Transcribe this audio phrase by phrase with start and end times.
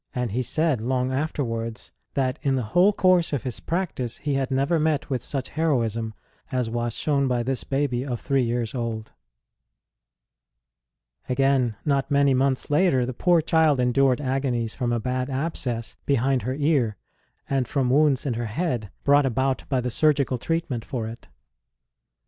[0.15, 0.23] ROSE S CHILDHOOD 4!
[0.23, 4.49] and he said, long afterwards, that in the whole course of his practice he had
[4.49, 6.15] never met with such heroism
[6.51, 9.11] as was shown by this baby of three years old.
[11.29, 16.41] Again, not many months later, the poor child endured agonies from a bad abscess behind
[16.41, 16.97] her ear,
[17.47, 21.27] and from wounds in her head brought about by the surgical treatment for it.